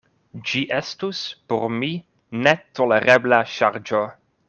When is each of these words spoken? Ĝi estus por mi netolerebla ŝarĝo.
Ĝi 0.51 0.61
estus 0.77 1.19
por 1.53 1.67
mi 1.75 1.91
netolerebla 2.49 3.45
ŝarĝo. 3.59 4.03